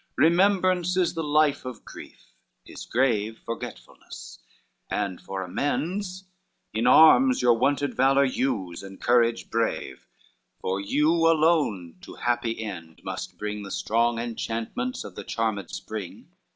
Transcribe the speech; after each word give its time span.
Remembrance 0.15 0.97
is 0.97 1.13
the 1.13 1.21
life 1.21 1.63
of 1.63 1.85
grief; 1.85 2.33
his 2.65 2.87
grave, 2.87 3.39
Forgetfulness; 3.45 4.39
and 4.89 5.21
for 5.21 5.43
amends, 5.43 6.23
in 6.73 6.87
arms 6.87 7.43
Your 7.43 7.53
wonted 7.53 7.93
valor 7.95 8.25
use 8.25 8.81
and 8.81 8.99
courage 8.99 9.51
brave; 9.51 10.07
For 10.59 10.79
you 10.79 11.11
alone 11.29 11.99
to 12.01 12.15
happy 12.15 12.63
end 12.63 13.01
must 13.03 13.37
bring 13.37 13.61
The 13.61 13.69
strong 13.69 14.17
enchantments 14.17 15.03
of 15.03 15.13
the 15.13 15.23
charmed 15.23 15.69
spring. 15.69 16.31